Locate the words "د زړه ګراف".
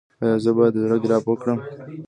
0.75-1.23